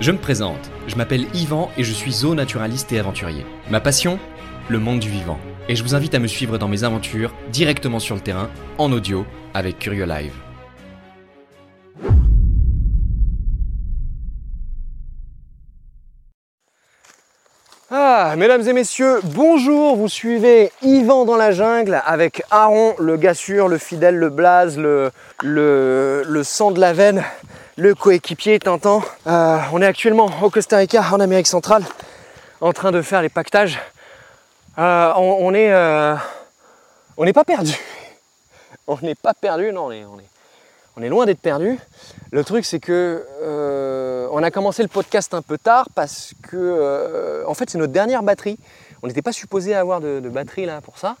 [0.00, 3.44] Je me présente, je m'appelle Yvan et je suis zoonaturaliste et aventurier.
[3.68, 4.20] Ma passion
[4.68, 5.40] Le monde du vivant.
[5.68, 8.48] Et je vous invite à me suivre dans mes aventures directement sur le terrain,
[8.78, 10.32] en audio, avec Curio Live.
[17.90, 23.32] Ah, mesdames et messieurs, bonjour, vous suivez Yvan dans la jungle avec Aaron, le gars
[23.48, 25.10] le fidèle, le blaze, le,
[25.42, 27.24] le, le sang de la veine,
[27.78, 29.00] le coéquipier Tintin.
[29.28, 31.84] Euh, on est actuellement au Costa Rica, en Amérique centrale,
[32.60, 33.78] en train de faire les pactages.
[34.78, 36.16] Euh, on, est, euh,
[37.18, 37.78] n'est pas perdu.
[38.88, 39.90] On n'est pas perdu, non,
[40.96, 41.78] on est, loin d'être perdu.
[42.32, 43.22] Le truc, c'est que
[44.32, 48.22] on a commencé le podcast un peu tard parce que, en fait, c'est notre dernière
[48.22, 48.58] batterie.
[49.02, 51.16] On n'était pas supposé avoir de, batterie là pour ça,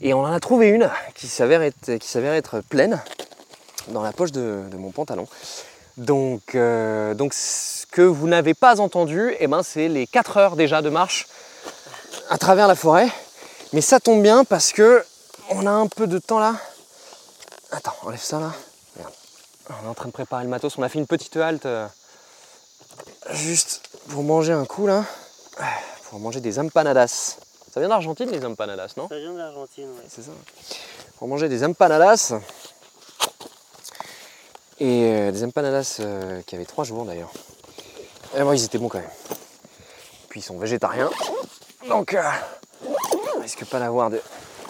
[0.00, 3.02] et on en a trouvé une qui s'avère être, pleine
[3.88, 5.26] dans la poche de mon pantalon.
[5.96, 10.56] Donc, euh, donc, ce que vous n'avez pas entendu, eh ben, c'est les 4 heures
[10.56, 11.28] déjà de marche
[12.30, 13.08] à travers la forêt.
[13.72, 15.04] Mais ça tombe bien parce que
[15.50, 16.56] on a un peu de temps là.
[17.70, 18.52] Attends, enlève ça là.
[18.96, 19.12] Merde.
[19.68, 20.76] On est en train de préparer le matos.
[20.78, 21.86] On a fait une petite halte euh,
[23.30, 25.04] juste pour manger un coup là.
[26.10, 27.36] Pour manger des empanadas.
[27.72, 29.08] Ça vient d'Argentine les empanadas, non?
[29.08, 30.04] Ça vient de l'Argentine, ouais.
[30.08, 30.30] C'est ça.
[31.18, 32.34] Pour manger des empanadas.
[34.80, 37.32] Et euh, des empanadas euh, qui avaient trois jours d'ailleurs.
[38.36, 39.08] Et moi, ils étaient bons quand même.
[40.28, 41.10] Puis ils sont végétariens.
[41.88, 42.22] Donc, euh,
[43.36, 44.20] on risque pas d'avoir de-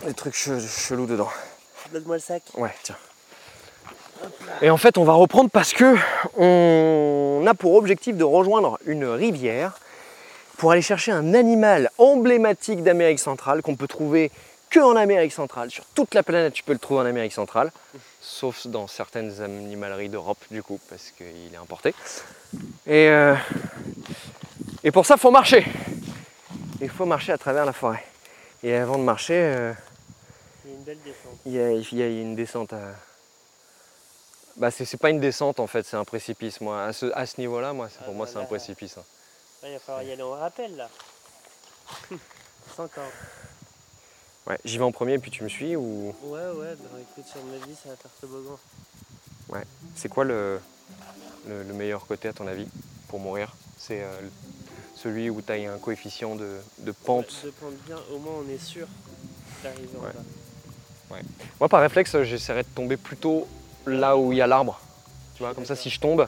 [0.05, 1.29] des trucs che- chelous dedans.
[1.93, 2.43] Donne-moi le sac.
[2.56, 2.97] Ouais, tiens.
[4.62, 5.97] Et en fait, on va reprendre parce que
[6.37, 9.79] on a pour objectif de rejoindre une rivière
[10.59, 14.31] pour aller chercher un animal emblématique d'Amérique centrale qu'on peut trouver
[14.75, 15.71] que en Amérique centrale.
[15.71, 17.71] Sur toute la planète, tu peux le trouver en Amérique centrale,
[18.21, 21.95] sauf dans certaines animaleries d'Europe, du coup, parce qu'il est importé.
[22.87, 23.35] Et, euh,
[24.83, 25.65] et pour ça, il faut marcher.
[26.81, 28.05] Il faut marcher à travers la forêt.
[28.62, 29.73] Et avant de marcher, euh,
[30.65, 31.39] Il y a une belle descente.
[31.47, 32.81] il y, a, il y a une descente à.
[34.56, 36.61] Bah, c'est pas une descente en fait, c'est un précipice.
[36.61, 38.97] Moi, à ce, à ce niveau-là, moi, Ah, pour moi, c'est un précipice.
[38.99, 39.05] hein.
[39.65, 40.89] Il va falloir y aller en rappel là.
[42.77, 42.91] 50.
[44.47, 46.15] Ouais, j'y vais en premier, puis tu me suis ou?
[46.22, 48.59] Ouais, ouais, bah écoute, sur ma vie, ça va faire toboggan.
[49.94, 50.60] c'est quoi le,
[51.49, 52.66] le, le meilleur côté à ton avis
[53.09, 53.55] pour mourir?
[53.78, 54.21] C'est euh,
[54.97, 57.43] celui où tu as un coefficient de, de pente?
[57.44, 58.87] De pente bien, au moins on est sûr
[59.62, 60.12] d'arriver en Ouais.
[60.12, 60.21] bas.
[61.61, 63.47] Moi, par réflexe, j'essaierais de tomber plutôt
[63.87, 64.81] là où il y a l'arbre.
[65.37, 66.26] Tu vois, comme ça, si je tombe,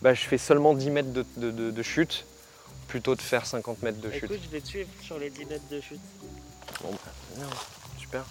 [0.00, 2.24] bah, je fais seulement 10 mètres de, de- de- de chute,
[2.86, 4.24] plutôt de faire 50 mètres de chute.
[4.24, 6.00] Écoute, je vais te suivre sur les 10 mètres de chute.
[6.82, 7.44] Bon, bah,
[7.98, 8.24] super.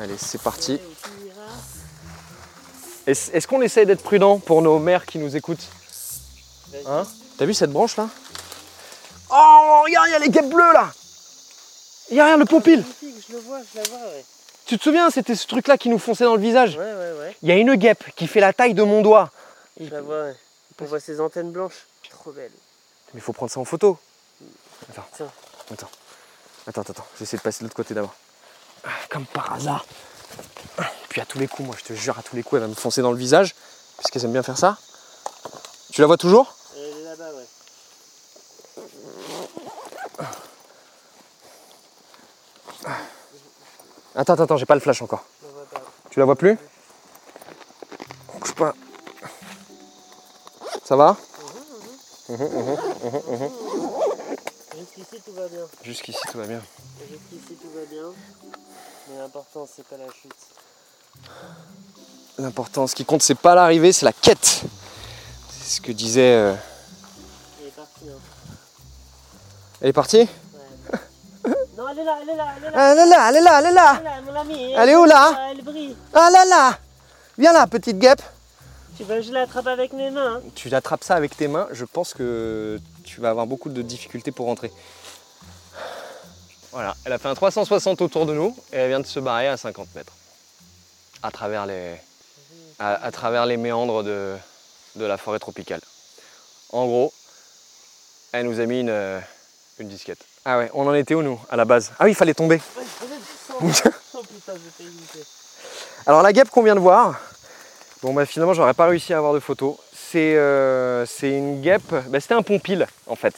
[0.00, 0.78] Allez, c'est parti.
[3.06, 5.68] Est-ce qu'on essaye d'être prudent pour nos mères qui nous écoutent.
[6.86, 7.06] Hein
[7.38, 8.08] T'as vu cette branche là
[9.30, 10.92] Oh, regarde, il y a les guêpes bleues là
[12.10, 14.24] Il y a rien, le pompil Magnifique, Je le vois, je la vois, ouais.
[14.66, 17.18] Tu te souviens, c'était ce truc là qui nous fonçait dans le visage Ouais, ouais,
[17.18, 17.36] ouais.
[17.42, 19.30] Il y a une guêpe qui fait la taille de mon doigt.
[19.80, 20.34] Je la vois, ouais.
[20.80, 21.86] On voit ses antennes blanches.
[22.10, 22.50] Trop belle.
[23.14, 23.98] Mais il faut prendre ça en photo.
[24.90, 25.06] Attends.
[25.16, 25.30] Tiens.
[25.72, 25.90] Attends.
[26.66, 27.06] Attends, attends.
[27.18, 28.14] J'essaie de passer de l'autre côté d'abord.
[29.10, 29.84] Comme par hasard.
[31.08, 32.68] Puis à tous les coups, moi je te jure, à tous les coups, elle va
[32.68, 33.54] me foncer dans le visage.
[33.98, 34.76] Puisqu'elles aiment bien faire ça.
[35.92, 36.54] Tu la vois toujours?
[36.76, 37.46] Elle est là-bas, ouais.
[44.14, 45.24] Attends, attends, attends, j'ai pas le flash encore.
[45.42, 45.82] Je la vois pas.
[46.10, 46.58] Tu la vois plus?
[48.38, 48.74] Bouge pas.
[50.84, 51.16] Ça va?
[54.78, 55.60] Jusqu'ici, tout va bien.
[55.82, 56.60] Jusqu'ici tout va bien.
[57.10, 58.12] Jusqu'ici, tout va bien.
[59.08, 60.32] Mais l'important, c'est pas la chute.
[62.38, 64.62] L'important, ce qui compte, c'est pas l'arrivée, c'est la quête.
[65.50, 66.34] C'est ce que disait.
[66.34, 66.54] euh,
[67.60, 68.18] Il est parti, hein.
[69.80, 70.18] Elle est partie?
[70.18, 71.54] Ouais.
[71.78, 72.72] non, elle est là, elle est là, elle est là.
[72.74, 74.72] Ah, Elle est là, elle est là, elle est là Elle est là, mon ami.
[74.76, 75.32] Elle est où, là?
[75.34, 75.96] Ah, Elle brille.
[76.12, 76.78] Ah là là
[77.38, 78.22] Viens là, petite guêpe
[78.96, 80.36] Tu veux que je l'attrape avec mes mains?
[80.36, 83.80] Hein Tu attrapes ça avec tes mains, je pense que tu vas avoir beaucoup de
[83.82, 84.70] difficultés pour rentrer.
[86.72, 89.48] Voilà, elle a fait un 360 autour de nous et elle vient de se barrer
[89.48, 90.12] à 50 mètres.
[91.22, 91.94] à travers les,
[92.78, 94.36] à, à travers les méandres de,
[94.96, 95.80] de la forêt tropicale.
[96.72, 97.12] En gros,
[98.32, 99.18] elle nous a mis une, euh,
[99.78, 100.18] une disquette.
[100.44, 101.92] Ah ouais, on en était où nous à la base?
[101.98, 102.60] Ah oui, il fallait tomber.
[103.58, 103.70] Oh.
[106.04, 107.18] Alors la guêpe qu'on vient de voir,
[108.02, 109.78] bon bah finalement j'aurais pas réussi à avoir de photo.
[110.16, 113.34] C'est euh, c'est une guêpe, bah, c'était un pompil en fait.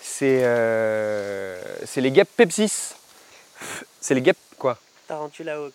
[0.00, 1.60] C'est euh,
[1.96, 2.94] les guêpes Pepsis.
[4.00, 4.78] C'est les guêpes quoi?
[5.06, 5.74] Tarantula Hawk.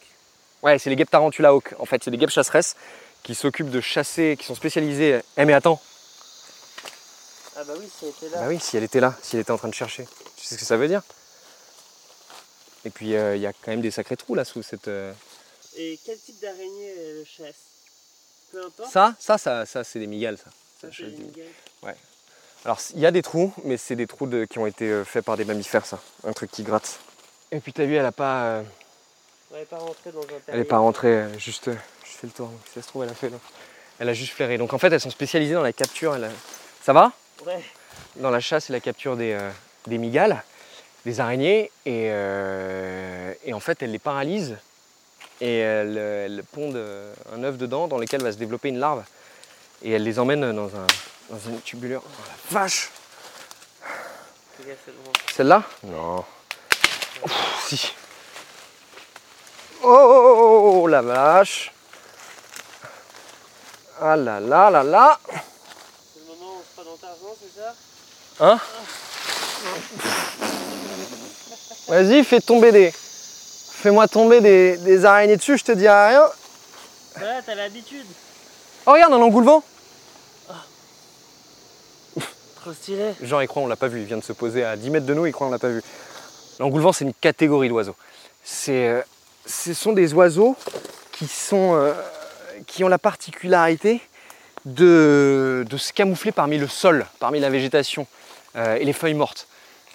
[0.63, 1.75] Ouais, c'est les guêpes Tarantula Hawk.
[1.77, 2.75] En fait, c'est des guêpes chasseresses
[3.21, 5.21] qui s'occupent de chasser, qui sont spécialisées.
[5.37, 5.79] Eh mais attends,
[7.55, 8.41] Ah bah oui, c'était là.
[8.41, 10.55] bah oui, si elle était là, si elle était en train de chercher, tu sais
[10.55, 11.03] ce que ça veut dire?
[12.85, 14.87] Et puis euh, il y a quand même des sacrés trous là sous cette.
[14.87, 15.13] euh,
[15.77, 17.68] Et quel type d'araignée elle chasse?
[18.51, 18.89] Peu importe.
[18.91, 20.45] Ça, ça, ça, ça, c'est des migales ça.
[20.81, 21.95] Ça, c'est je des migales.
[22.65, 25.05] Alors il y a des trous, mais c'est des trous de- qui ont été euh,
[25.05, 25.97] faits par des mammifères, ça.
[26.25, 26.99] Un truc qui gratte.
[27.51, 28.63] Et puis t'as vu, elle a pas, euh,
[29.51, 30.43] On n'est pas rentré dans un terrier.
[30.47, 31.69] elle est pas rentrée, euh, juste,
[32.03, 32.47] juste fait le tour.
[32.49, 33.37] Donc, si ça se trouve, elle a fait là.
[33.99, 34.57] Elle a juste flairé.
[34.57, 36.15] Donc en fait, elles sont spécialisées dans la capture.
[36.15, 36.31] elle a-
[36.83, 37.13] Ça va?
[37.45, 37.63] Ouais.
[38.17, 39.49] Dans la chasse et la capture des, euh,
[39.87, 40.43] des migales,
[41.05, 44.57] des araignées, et, euh, et en fait, elles les paralysent
[45.41, 46.81] et elles, euh, elles pondent
[47.33, 49.03] un œuf dedans dans lequel va se développer une larve.
[49.81, 50.87] Et elles les emmènent dans, un,
[51.29, 52.03] dans une tubulure.
[52.05, 52.89] Oh la vache.
[55.35, 55.63] Celle-là?
[55.83, 56.25] Non.
[57.23, 57.93] Ouf, si.
[59.81, 61.71] Oh, oh, oh, oh, la vache.
[64.01, 65.19] Ah là là là là.
[65.27, 67.75] C'est le moment où on se prend dans Tarzan, c'est ça
[68.41, 68.59] Hein?
[71.87, 72.93] Vas-y, fais tomber des.
[73.81, 76.25] Fais-moi tomber des, des araignées dessus, je te dis rien.
[77.15, 78.05] Voilà, t'as l'habitude.
[78.85, 79.63] Oh regarde, un engoulevent
[82.59, 83.13] Trop stylé.
[83.21, 84.01] Jean, il croit, on l'a pas vu.
[84.01, 85.69] Il vient de se poser à 10 mètres de nous, il croit, on l'a pas
[85.69, 85.81] vu.
[86.59, 87.95] L'engoulevent, c'est une catégorie d'oiseaux.
[88.67, 89.01] Euh,
[89.45, 90.57] ce sont des oiseaux
[91.13, 91.93] qui, sont, euh,
[92.67, 94.01] qui ont la particularité
[94.65, 98.07] de, de se camoufler parmi le sol, parmi la végétation
[98.57, 99.47] euh, et les feuilles mortes.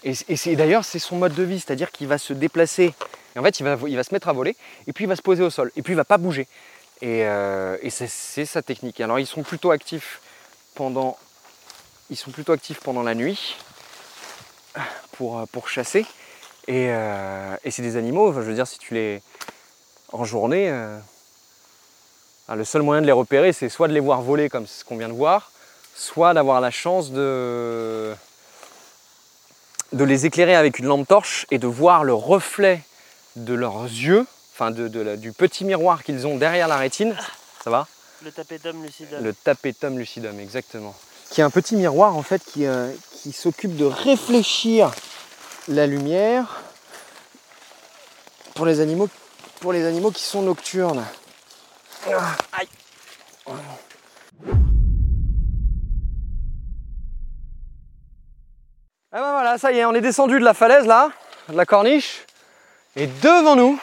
[0.04, 2.94] Et, d'ailleurs, c'est son mode de vie, c'est-à-dire qu'il va se déplacer.
[3.34, 5.42] Et en fait, il va, se mettre à voler, et puis il va se poser
[5.42, 6.46] au sol, et puis il va pas bouger.
[7.02, 9.00] Et, euh, c'est, c'est sa technique.
[9.00, 10.20] Alors, ils sont plutôt actifs
[10.74, 11.16] pendant
[12.10, 13.56] ils sont plutôt actifs pendant la nuit
[15.12, 16.04] pour, euh, pour chasser.
[16.68, 19.22] Et, euh, et c'est des animaux, je veux dire, si tu les.
[20.12, 20.70] En journée,
[22.48, 24.96] le seul moyen de les repérer, c'est soit de les voir voler comme ce qu'on
[24.96, 25.50] vient de voir,
[25.96, 28.14] soit d'avoir la chance de.
[29.92, 32.82] de les éclairer avec une lampe torche et de voir le reflet
[33.36, 37.16] de leurs yeux, enfin de, de la- du petit miroir qu'ils ont derrière la rétine.
[37.62, 37.86] Ça va
[38.22, 39.22] Le tapetum lucidum.
[39.22, 40.94] le tapetum lucidum, exactement.
[41.30, 44.92] Qui est un petit miroir en fait qui, euh, qui s'occupe de réfléchir
[45.68, 46.60] la lumière
[48.54, 49.08] pour les animaux,
[49.60, 51.04] pour les animaux qui sont nocturnes.
[52.08, 52.68] Ah, aïe.
[59.12, 61.10] Ah ben voilà, ça y est, on est descendu de la falaise là,
[61.48, 62.22] de la corniche,
[62.96, 63.80] et devant nous,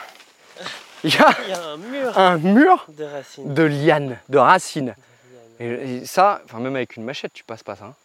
[1.04, 3.54] il y a Il y a un mur un mur de racines.
[3.54, 4.96] de lianes, de racines.
[5.60, 5.68] Et,
[5.98, 7.86] et ça, enfin même avec une machette, tu passes pas ça.
[7.86, 7.96] hein.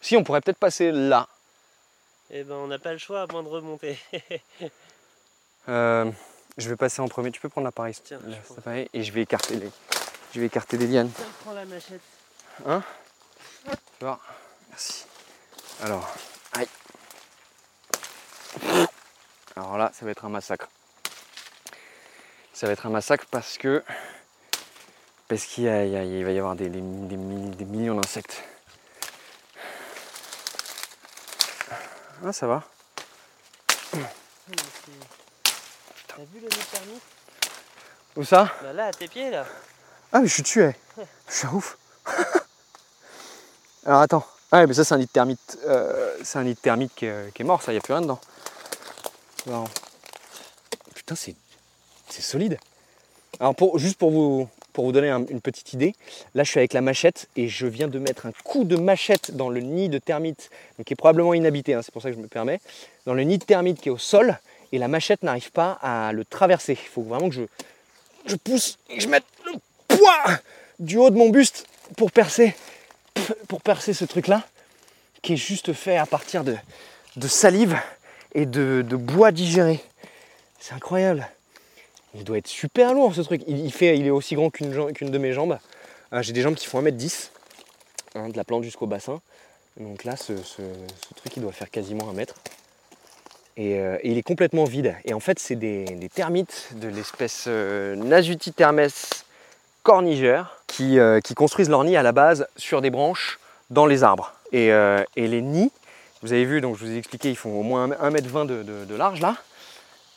[0.00, 1.26] Si, on pourrait peut-être passer là.
[2.30, 3.98] Eh ben, on n'a pas le choix à moins de remonter.
[5.68, 6.10] Euh,
[6.58, 7.30] je vais passer en premier.
[7.30, 8.54] Tu peux prendre l'appareil, Tiens, là, je cet prends.
[8.58, 9.70] appareil, et je vais écarter les,
[10.34, 11.10] je vais écarter les lianes.
[11.16, 12.02] Tiens, prends la machette.
[12.58, 14.20] Tu vois?
[14.68, 15.06] Merci.
[15.82, 16.06] Alors,
[16.52, 16.68] aïe.
[19.56, 20.68] Alors là, ça va être un massacre.
[22.52, 23.82] Ça va être un massacre parce que
[25.28, 28.42] parce qu'il va y avoir des, des- des mi- des millions d'insectes.
[32.24, 32.62] Ah, ça va.
[36.06, 37.00] T'as vu le nid
[38.16, 38.48] Où ça?
[38.62, 39.44] Bah là, à tes pieds, là.
[40.12, 40.76] Ah, mais je suis tué.
[41.28, 41.76] Je suis un ouf.
[43.86, 44.26] Alors attends.
[44.52, 45.58] Ah, ouais, mais ça, c'est un nid de termite.
[45.66, 47.82] euh, c'est un nid de termite qui est, qui est mort, ça, il n'y a
[47.82, 48.20] plus rien dedans.
[50.94, 51.34] Putain, c'est,
[52.08, 52.58] solide.
[53.40, 54.48] Alors, pour, juste pour vous,
[54.92, 55.94] donner un- une petite idée,
[56.34, 59.32] là, je suis avec la machette et je viens de mettre un coup de machette
[59.36, 62.16] dans le nid de termite, donc qui est probablement inhabité, hein, c'est pour ça que
[62.16, 62.60] je me permets,
[63.06, 64.38] dans le nid de termite qui est au sol
[64.72, 66.72] et la machette n'arrive pas à le traverser.
[66.72, 67.42] Il faut vraiment que je,
[68.26, 69.52] je pousse et que je mette le
[69.88, 70.24] poids
[70.78, 72.54] du haut de mon buste pour percer,
[73.48, 74.42] pour percer ce truc-là,
[75.22, 76.56] qui est juste fait à partir de,
[77.16, 77.78] de salive
[78.34, 79.80] et de, bois digéré.
[80.60, 81.28] C'est incroyable.
[82.14, 83.42] Il doit être super lourd ce truc.
[83.46, 85.58] Il, fait, il est aussi grand qu'une qu'une de mes jambes.
[86.12, 87.30] Euh, J'ai des jambes qui font 1m10,
[88.14, 89.20] hein, de la plante jusqu'au bassin.
[89.78, 90.62] Donc là, ce, ce-
[91.16, 92.34] truc, il doit faire quasiment un mètre.
[93.56, 94.94] Et, euh, il est complètement vide.
[95.04, 98.86] Et en fait, c'est des, termites de l'espèce euh, Nasutitermes
[100.80, 103.38] euh, qui construisent leur nid à la base sur des branches
[103.70, 104.32] dans les arbres.
[104.52, 104.70] Et
[105.16, 105.72] les nids,
[106.24, 109.20] vous avez vu, donc je vous ai expliqué, ils font au moins 1m20 de, large
[109.20, 109.36] là,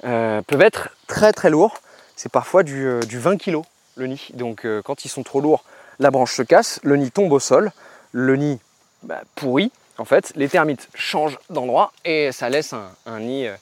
[0.06, 1.82] euh, peuvent être très très lourds.
[2.16, 3.62] C'est parfois du, euh, du 20 kg
[3.98, 4.30] le nid.
[4.34, 5.66] Donc euh, quand ils sont trop lourds,
[6.00, 7.74] la branche se casse, le nid tombe au sol,
[8.14, 8.58] le nid
[9.04, 9.70] bah, pourrit.
[9.98, 12.74] En fait, les termites changent d'endroit et ça laisse
[13.06, 13.56] un, nid euh,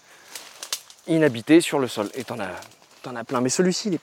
[1.08, 2.12] inhabité sur le sol.
[2.14, 2.52] Et t'en as,
[3.18, 3.42] as plein.
[3.42, 4.02] Mais celui-ci, il est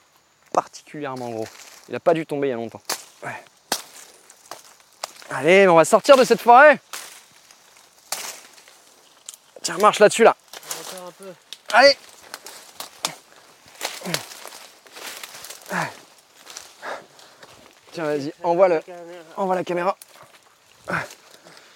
[0.51, 1.47] particulièrement gros.
[1.87, 2.81] Il n'a pas dû tomber il y a longtemps.
[5.29, 6.81] Allez, on va sortir de cette forêt.
[9.63, 10.35] Tiens, marche là-dessus là.
[10.81, 11.33] Encore un peu.
[11.73, 11.97] Allez
[17.93, 18.81] Tiens, vas-y, envoie, le,
[19.37, 19.95] envoie la caméra.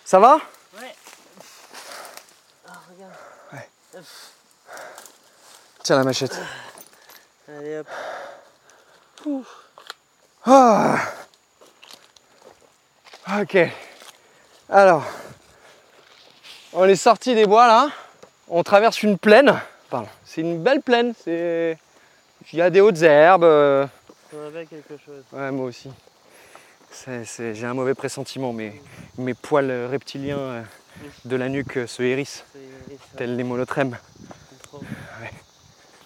[0.03, 0.39] Ça va?
[0.79, 0.95] Ouais.
[2.65, 3.13] Regarde.
[5.83, 6.35] Tiens la machette.
[7.47, 7.79] Allez
[9.25, 9.45] hop.
[10.45, 10.97] Ah.
[13.39, 13.57] Ok.
[14.69, 15.03] Alors,
[16.77, 17.89] on est sorti des bois là.
[18.49, 19.53] On traverse une plaine.
[19.89, 20.07] Pardon.
[20.25, 21.13] C'est une belle plaine.
[21.23, 21.77] C'est.
[22.53, 23.43] Il y a des hautes herbes.
[23.43, 23.85] euh,
[24.45, 25.23] rappelle quelque chose.
[25.33, 25.89] Ouais, moi aussi.
[26.91, 28.53] C'est- c'est- J'ai un mauvais pressentiment.
[28.53, 28.81] Mes,
[29.17, 30.61] mes poils reptiliens euh,
[31.25, 32.45] de la nuque euh, se hérissent,
[33.17, 33.97] tels les monotrèmes.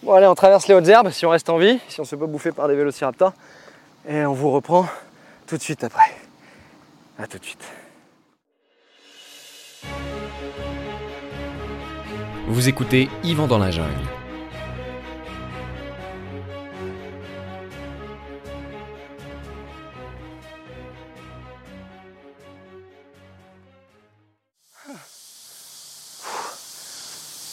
[0.03, 2.15] Bon, allez, on traverse les hautes herbes si on reste en vie, si on se
[2.15, 3.33] pas bouffer par des vélociraptors.
[4.09, 4.87] Et on vous reprend
[5.45, 6.11] tout de suite après.
[7.19, 7.63] A tout de suite.
[12.47, 13.93] Vous écoutez Yvan dans la jungle.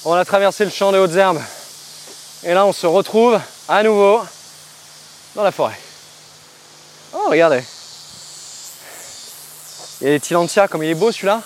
[0.05, 1.41] On a traversé le champ des hautes herbes.
[2.45, 4.23] Et là, on se retrouve à nouveau
[5.35, 5.79] dans la forêt.
[7.13, 7.63] Oh, regardez.
[10.01, 11.43] Il y a des Tilantia, comme il est beau celui-là.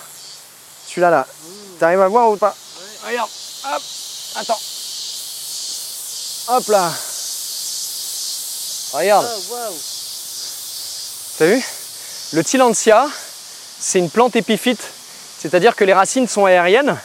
[0.87, 1.27] Celui-là, là.
[1.79, 2.55] T'arrives à voir ou pas?
[3.05, 3.29] Regarde.
[3.65, 3.81] Hop.
[4.35, 4.59] Attends.
[6.47, 6.91] Hop là.
[8.93, 9.25] Regarde.
[9.49, 9.73] Waouh.
[11.37, 11.63] T'as vu?
[12.33, 13.07] Le Tilantia,
[13.79, 14.81] c'est une plante épiphyte,
[15.39, 16.97] c'est-à-dire que les racines sont aériennes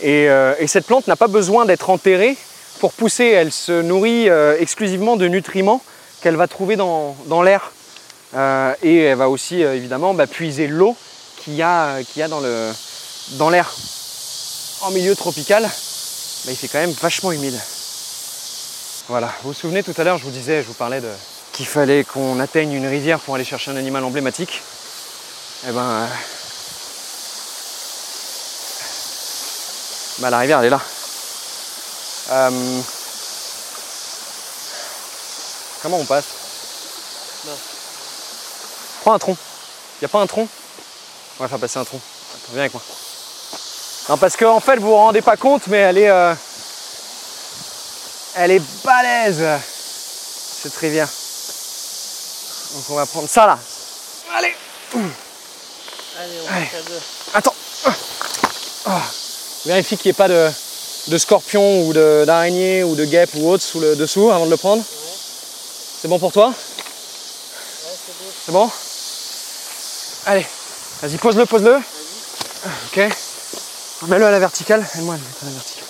[0.00, 2.36] et, euh, et cette plante n'a pas besoin d'être enterrée
[2.78, 3.26] pour pousser.
[3.26, 5.82] Elle se nourrit euh, exclusivement de nutriments
[6.20, 7.72] qu'elle va trouver dans, dans l'air.
[8.36, 10.96] Euh, et elle va aussi évidemment bah, puiser l'eau
[11.38, 12.28] qu'il y a, y
[13.38, 13.74] dans l'air.
[14.82, 17.58] En milieu tropical, bah, il fait quand même vachement humide.
[19.08, 21.10] Voilà, vous vous souvenez tout à l'heure, je vous disais, je vous parlais de
[21.52, 24.62] qu'il fallait qu'on atteigne une rivière pour aller chercher un animal emblématique.
[25.68, 26.06] Eh ben, euh,
[30.20, 30.80] bah, la rivière elle est là.
[32.30, 32.80] Euh,
[35.82, 36.24] Comment on passe?
[37.46, 37.56] Non.
[39.00, 39.36] Prends un tronc.
[40.02, 40.46] Y a pas un tronc?
[41.38, 42.00] On va faire passer un tronc.
[42.34, 42.82] Attends, viens avec moi.
[44.10, 46.34] Non, parce qu'en en fait, vous vous rendez pas compte, mais elle est, euh,
[48.34, 49.46] elle est balèze
[50.62, 51.06] cette rivière.
[52.74, 53.56] Donc on va prendre ça là.
[54.36, 54.52] Allez,
[54.94, 55.04] Allez,
[56.44, 56.66] on Allez.
[56.66, 57.00] à deux.
[57.34, 57.54] attends.
[58.86, 59.00] Ah.
[59.64, 60.50] Vérifie qu'il n'y ait pas de,
[61.06, 64.56] de scorpion ou d'araignée ou de guêpe ou autre sous le dessous avant de le
[64.56, 64.82] prendre.
[66.02, 66.48] C'est bon pour toi?
[66.48, 66.54] Ouais,
[67.84, 68.32] c'est bon.
[68.44, 68.70] C'est bon?
[70.26, 70.46] Allez,
[71.00, 71.76] vas-y, pose-le, pose-le.
[71.76, 73.08] Ok.
[74.02, 74.86] Mets-le à la verticale.
[74.96, 75.84] Le mettre à la verticale.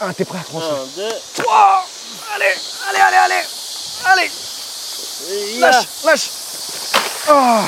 [0.00, 1.42] Ah, t'es prêt à trancher Un, deux.
[1.44, 1.84] Wow
[2.34, 2.54] Allez,
[2.88, 3.42] allez, allez, allez
[4.06, 4.30] Allez
[5.30, 5.58] Et.
[5.60, 6.30] Lâche, lâche
[7.28, 7.62] Ah.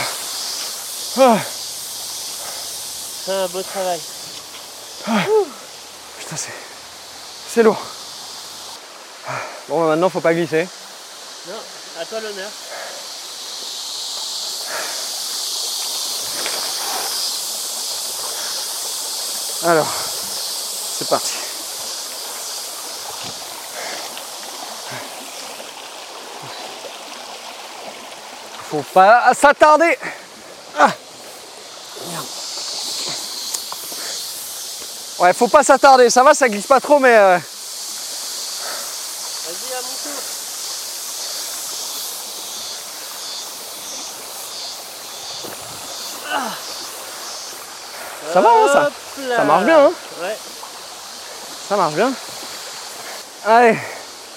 [1.19, 1.39] Ah.
[3.25, 4.01] C'est un beau travail.
[6.19, 6.53] Putain, c'est.
[7.55, 7.81] C'est lourd.
[9.69, 10.67] Bon, bah, maintenant, faut pas glisser.
[11.49, 11.55] Non,
[12.01, 12.51] à toi l'honneur.
[19.65, 19.87] Alors,
[20.99, 21.35] c'est parti.
[28.71, 29.97] Faut pas s'attarder.
[30.79, 30.91] Ah.
[32.11, 32.27] Merde.
[35.19, 36.11] Ouais, faut pas s'attarder.
[36.11, 37.15] Ça va, ça glisse pas trop, mais.
[37.17, 37.39] euh,
[39.47, 40.23] Vas-y, à mon tour.
[48.33, 48.91] Ça va, hein, ça-?
[49.37, 49.91] Ça marche bien, hein
[50.23, 50.37] Ouais.
[51.69, 52.13] Ça marche bien.
[53.45, 53.77] Allez,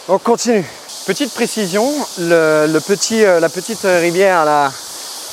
[0.07, 0.65] on continue.
[1.05, 1.89] Petite précision,
[2.19, 4.71] le, le petit, euh, la petite rivière là,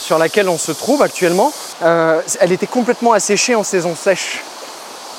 [0.01, 4.41] sur laquelle on se trouve actuellement, euh, elle était complètement asséchée en saison sèche.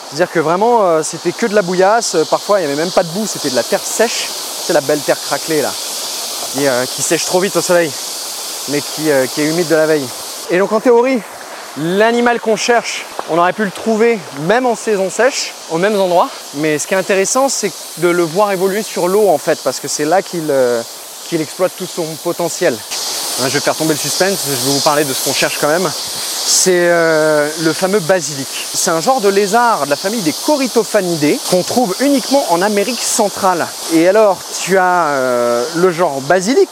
[0.08, 2.16] C'est-à-dire que vraiment, euh, c'était que de la bouillasse.
[2.30, 4.30] Parfois, il n'y avait même pas de boue, c'était de la terre sèche.
[4.66, 5.72] C'est la belle terre craquelée là,
[6.54, 7.92] qui, qui sèche trop vite au soleil,
[8.70, 10.08] mais qui, qui est humide de la veille.
[10.50, 11.22] Et donc en théorie,
[11.78, 16.30] l'animal qu'on cherche, on aurait pu le trouver même en saison sèche, aux mêmes endroits.
[16.56, 19.80] Mais ce qui est intéressant, c'est de le voir évoluer sur l'eau en fait, parce
[19.80, 20.82] que c'est là qu'il euh,
[21.32, 22.76] exploite tout son potentiel.
[23.40, 25.68] Je vais faire tomber le suspense, je vais vous parler de ce qu'on cherche quand
[25.68, 25.88] même.
[25.94, 28.48] C'est euh, le fameux basilic.
[28.74, 33.02] C'est un genre de lézard de la famille des Corytophanidés qu'on trouve uniquement en Amérique
[33.02, 33.68] centrale.
[33.94, 36.70] Et alors, tu as euh, le genre basilic,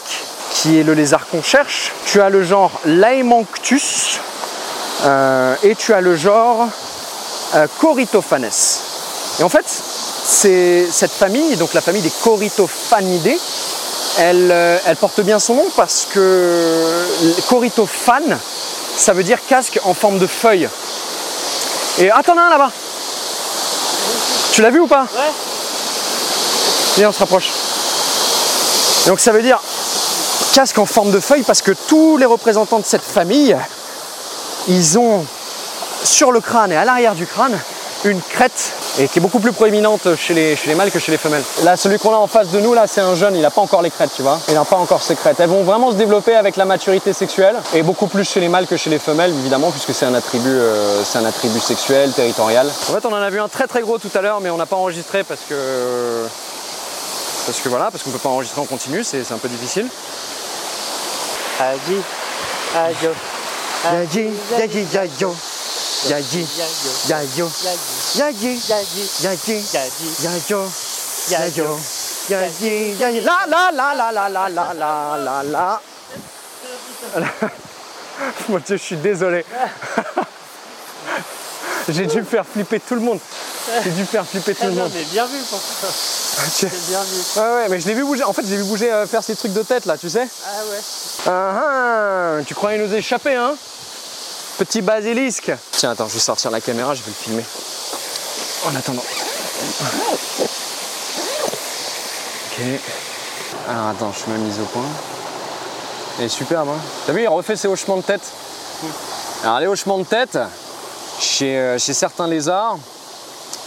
[0.54, 1.92] qui est le lézard qu'on cherche.
[2.06, 4.20] Tu as le genre Laemanctus.
[5.04, 6.68] Euh, et tu as le genre
[7.56, 8.50] euh, Corytophanes.
[9.40, 13.40] Et en fait, c'est cette famille, donc la famille des Corytophanidés,
[14.18, 17.06] elle, euh, elle porte bien son nom parce que
[17.50, 18.38] Corytophane,
[18.96, 20.70] ça veut dire casque en forme de feuille.
[22.00, 22.72] Et t'en as un là-bas
[24.54, 25.32] Tu l'as vu ou pas Ouais.
[26.98, 27.50] Viens, on se rapproche.
[29.08, 29.60] Donc ça veut dire
[30.54, 33.56] casque en forme de feuille parce que tous les représentants de cette famille,
[34.68, 35.26] ils ont
[36.04, 37.58] sur le crâne et à l'arrière du crâne
[38.06, 41.12] une crête et qui est beaucoup plus proéminente chez les, chez les mâles que chez
[41.12, 41.44] les femelles.
[41.64, 43.62] Là, celui qu'on a en face de nous, là, c'est un jeune, il n'a pas
[43.62, 44.40] encore les crêtes, tu vois.
[44.48, 45.40] Il n'a pas encore ses crêtes.
[45.40, 48.68] Elles vont vraiment se développer avec la maturité sexuelle et beaucoup plus chez les mâles
[48.68, 52.68] que chez les femelles, évidemment, puisque c'est un attribut, euh, un attribut sexuel, territorial.
[52.68, 54.58] En fait, on en a vu un très très gros tout à l'heure, mais on
[54.58, 56.26] n'a pas enregistré parce que
[57.48, 59.88] parce que voilà, parce qu'on peut pas enregistrer en continu, c'est un peu difficile.
[61.60, 62.02] Agi.
[62.76, 63.12] Ayo.
[63.94, 65.36] Yayi, yayi, yayo.
[66.10, 66.48] Yayi,
[67.08, 67.48] yayo.
[68.18, 69.60] Yayi, yayi,
[70.24, 70.62] yayo.
[71.30, 71.80] Yayo.
[72.30, 73.22] Yayi, yayi.
[73.22, 75.82] La la la la la la la la la la.
[78.50, 79.46] Mon Dieu, je suis désolé.
[81.90, 83.20] J'ai dû faire flipper tout le monde.
[83.84, 84.92] J'ai dû faire flipper tout le monde.
[84.94, 85.88] mais bien vu pour ça.
[86.90, 87.22] Bien vu.
[87.38, 88.24] Ouais, ouais, mais je l'ai vu bouger.
[88.24, 90.28] En fait, je l'ai vu bouger, euh, faire ces trucs de tête là, tu sais.
[90.46, 90.80] Ah ouais.
[91.28, 93.56] Ah, ah, tu croyais nous échapper, hein?
[94.58, 95.52] Petit basilisque.
[95.72, 97.44] Tiens, attends, je vais sortir la caméra, je vais le filmer.
[98.66, 99.04] En attendant.
[102.52, 102.64] Ok.
[103.68, 104.86] Alors attends, je suis mise au point.
[106.22, 108.22] Est superbe, hein T'as vu, il refait ses hochements de tête.
[109.44, 110.38] Alors les hochements de tête,
[111.20, 112.78] chez, euh, chez certains lézards,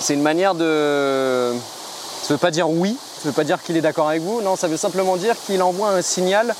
[0.00, 1.52] c'est une manière de...
[2.22, 4.56] Ça veut pas dire oui, ça veut pas dire qu'il est d'accord avec vous, non,
[4.56, 6.54] ça veut simplement dire qu'il envoie un signal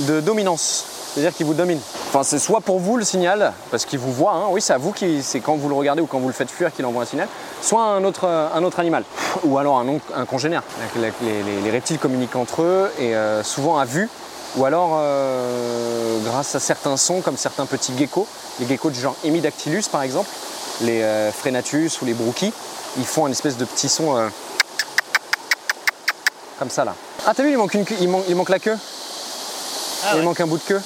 [0.00, 0.84] de dominance,
[1.16, 1.80] c'est-à-dire qu'il vous domine.
[2.08, 4.78] Enfin, c'est soit pour vous le signal, parce qu'il vous voit, hein, oui, c'est à
[4.78, 7.04] vous qui, c'est quand vous le regardez ou quand vous le faites fuir qu'il envoie
[7.04, 7.26] un signal,
[7.62, 9.02] soit un autre, un autre animal,
[9.44, 9.78] ou alors
[10.14, 10.62] un, congénère.
[10.96, 14.10] Les, les- les- les reptiles communiquent entre eux et euh, souvent à vue,
[14.56, 18.26] ou alors euh, grâce à certains sons comme certains petits geckos,
[18.60, 20.28] les geckos du genre Hemidactylus par exemple,
[20.82, 22.52] les euh, Phrenatus ou les Brookies,
[22.98, 24.28] ils font un espèce de petit son euh,
[26.58, 26.94] comme ça là.
[27.26, 28.76] Ah t'as vu, il manque, une queue- il manque, il manque la queue,
[30.04, 30.24] Ah il ouais.
[30.24, 30.80] manque un bout de queue?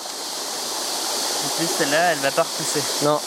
[1.44, 2.82] En plus, celle-là, elle va pas repousser.
[3.04, 3.18] Non.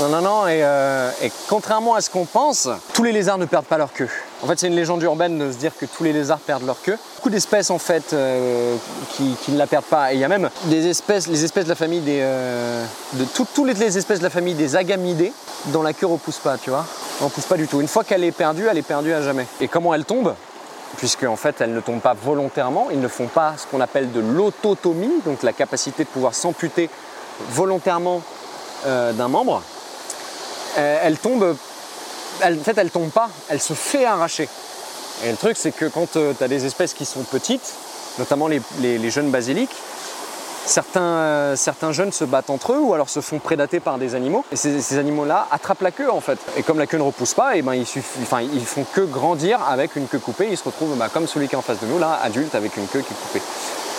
[0.00, 3.44] Non, non, non, et, euh, et contrairement à ce qu'on pense, tous les lézards ne
[3.44, 4.08] perdent pas leur queue.
[4.42, 6.80] En fait, c'est une légende urbaine de se dire que tous les lézards perdent leur
[6.80, 6.96] queue.
[7.16, 8.74] Beaucoup d'espèces, en fait, euh,
[9.14, 10.12] qui, ne la perdent pas.
[10.12, 12.20] Et il y a même des espèces, les espèces de la famille des.
[12.22, 15.32] euh, de tout- toutes les espèces de la famille des agamidés
[15.66, 16.86] dont la queue repousse pas, tu vois.
[17.20, 17.82] Elle repousse pas du tout.
[17.82, 19.46] Une fois qu'elle est perdue, elle est perdue à jamais.
[19.60, 20.34] Et comment elle tombe?
[20.96, 24.10] Puisque en fait elles ne tombent pas volontairement, ils ne font pas ce qu'on appelle
[24.12, 26.90] de l'autotomie, donc la capacité de pouvoir s'amputer
[27.50, 28.22] volontairement
[28.86, 29.62] euh, d'un membre.
[30.78, 31.56] Euh, elle tombe,
[32.42, 34.48] en fait elle tombe pas, elle se fait arracher.
[35.24, 37.74] Et le truc c'est que quand tu as des espèces qui sont petites,
[38.18, 39.74] notamment les, jeunes basiliques,
[40.64, 44.14] certains, euh, certains jeunes se battent entre eux ou alors se font prédater par des
[44.14, 44.44] animaux.
[44.50, 46.38] Et ces, animaux-là attrapent la queue en fait.
[46.56, 49.02] Et comme la queue ne repousse pas, et ben, ils, suffit- enfin, ils font que
[49.02, 50.48] grandir avec une queue coupée.
[50.50, 52.76] Ils se retrouvent bah, comme celui qui est en face de nous, là, adulte avec
[52.76, 53.42] une queue qui est coupée.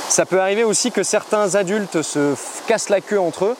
[0.09, 2.35] Ça peut arriver aussi que certains adultes se
[2.67, 3.57] cassent la queue entre eux.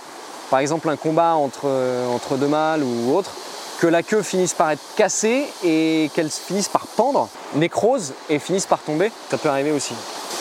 [0.49, 3.31] Par exemple, un combat entre, euh, entre deux mâles ou autre,
[3.79, 8.65] que la queue finisse par être cassée et qu'elle finisse par pendre, nécrose et finisse
[8.65, 9.11] par tomber.
[9.31, 9.95] Ça peut arriver aussi.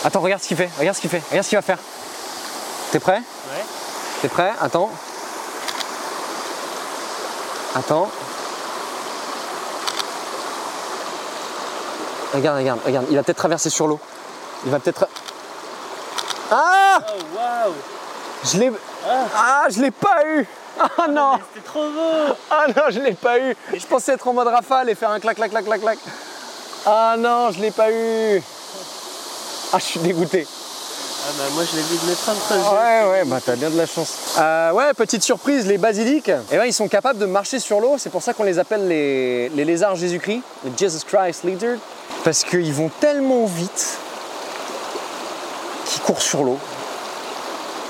[0.05, 1.79] Attends, regarde ce qu'il fait, regarde ce qu'il fait, regarde ce qu'il va faire.
[2.91, 3.17] T'es prêt?
[3.17, 3.65] Ouais.
[4.21, 4.53] T'es prêt?
[4.61, 4.91] Attends.
[7.75, 8.11] Attends.
[12.35, 13.07] Regarde, regarde, regarde.
[13.11, 13.99] Il va peut-être traverser sur l'eau.
[14.67, 15.09] Il va peut-être.
[16.55, 17.73] Ah Oh waouh
[18.45, 18.73] Je l'ai.
[19.35, 20.47] Ah, je l'ai pas eu
[20.79, 24.35] Ah non C'était trop beau Ah non, je l'ai pas eu Je pensais être en
[24.35, 25.99] mode rafale et faire un clac, clac, clac, clac, clac.
[26.85, 28.43] Ah non, je l'ai pas eu
[29.73, 30.47] Ah, je suis dégoûté.
[31.25, 32.69] Ah bah moi je l'ai vu de mes yeux.
[32.73, 34.12] Ouais, ouais, bah t'as bien de la chance.
[34.38, 37.95] Euh, ouais, petite surprise, les basiliques, eh ben, ils sont capables de marcher sur l'eau.
[37.97, 41.77] C'est pour ça qu'on les appelle les, les lézards Jésus-Christ, les Jesus Christ Lizard.
[42.25, 43.99] Parce qu'ils vont tellement vite
[46.05, 46.59] courent sur l'eau.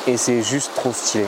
[0.07, 1.27] Et c'est juste trop stylé.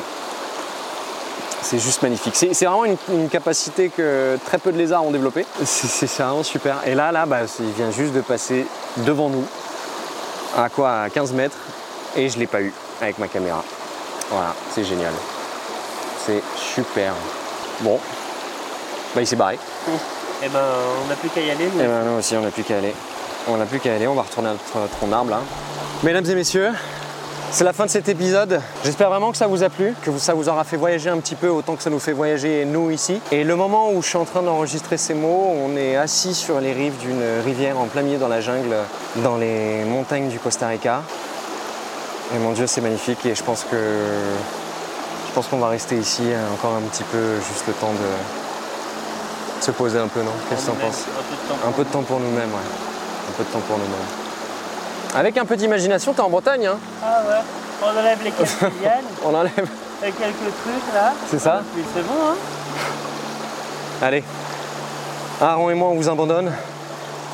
[1.62, 2.36] C'est juste magnifique.
[2.36, 5.46] C'est c'est vraiment une, une capacité que très peu de lézards ont développée.
[5.64, 6.76] C'est- vraiment super.
[6.86, 8.66] Et là, là, bah, il vient juste de passer
[8.98, 9.44] devant nous.
[10.56, 11.02] À quoi?
[11.02, 11.56] À 15 mètres.
[12.16, 13.62] Et je l'ai pas eu avec ma caméra.
[14.30, 15.12] Voilà, c'est génial.
[16.26, 17.12] C'est super.
[17.80, 17.98] Bon.
[19.14, 19.58] Bah il s'est barré.
[20.42, 20.60] Eh ben
[21.04, 21.68] on n'a plus qu'à y aller.
[21.72, 21.80] nous.
[21.80, 22.94] Et ben nous aussi on n'a plus qu'à aller.
[23.48, 25.40] On n'a plus qu'à aller, on va retourner à notre tronc d'arbre là.
[26.02, 26.70] Mesdames et messieurs,
[27.50, 28.60] c'est la fin de cet épisode.
[28.84, 31.34] J'espère vraiment que ça vous a plu, que ça vous aura fait voyager un petit
[31.34, 33.20] peu autant que ça nous fait voyager nous ici.
[33.32, 36.58] Et le moment où je suis en train d'enregistrer ces mots, on est assis sur
[36.58, 38.74] les rives d'une rivière en plein milieu dans la jungle,
[39.16, 41.02] dans les montagnes du Costa Rica.
[42.34, 43.76] Et mon Dieu, c'est magnifique et je pense que
[45.28, 46.22] je pense qu'on va rester ici
[46.54, 50.32] encore un petit peu, juste le temps de se poser un peu, non?
[50.48, 51.04] Qu'est-ce que t'en Nous-mêmes, penses?
[51.08, 51.68] Un peu de temps.
[51.68, 52.93] un peu de temps pour nous-mêmes, ouais.
[53.28, 55.16] Un peu de temps pour nous-mêmes.
[55.16, 57.40] Avec un peu d'imagination, t'es en Bretagne, hein Ah ouais.
[57.82, 59.68] On enlève les capilianes, On enlève.
[60.00, 61.12] quelques trucs là.
[61.30, 62.34] C'est ça Puis c'est bon hein.
[64.02, 64.24] Allez.
[65.40, 66.52] Aaron et moi, on vous abandonne.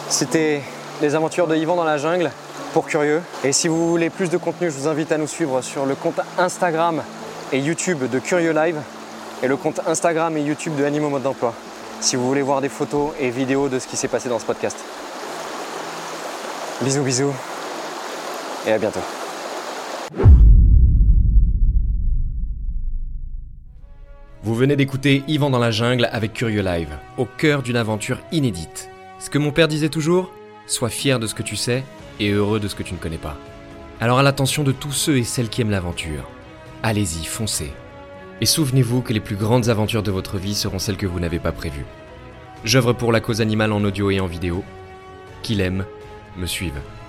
[0.08, 0.62] C'était
[1.00, 2.30] les aventures de Yvan dans la jungle
[2.72, 3.22] pour curieux.
[3.44, 5.94] Et si vous voulez plus de contenu, je vous invite à nous suivre sur le
[5.94, 7.02] compte Instagram
[7.52, 8.76] et YouTube de Curieux Live
[9.42, 11.52] et le compte Instagram et YouTube de Animaux Mode d'Emploi.
[12.00, 14.44] Si vous voulez voir des photos et vidéos de ce qui s'est passé dans ce
[14.44, 14.76] podcast.
[16.82, 17.34] Bisous, bisous.
[18.66, 19.00] Et à bientôt.
[24.42, 28.88] Vous venez d'écouter Yvan dans la jungle avec Curieux Live, au cœur d'une aventure inédite.
[29.18, 30.32] Ce que mon père disait toujours,
[30.66, 31.84] sois fier de ce que tu sais
[32.18, 33.36] et heureux de ce que tu ne connais pas.
[34.00, 36.26] Alors à l'attention de tous ceux et celles qui aiment l'aventure,
[36.82, 37.74] allez-y, foncez.
[38.40, 41.40] Et souvenez-vous que les plus grandes aventures de votre vie seront celles que vous n'avez
[41.40, 41.84] pas prévues.
[42.64, 44.64] J'œuvre pour la cause animale en audio et en vidéo.
[45.42, 45.84] Qu'il aime,
[46.36, 46.99] me suive.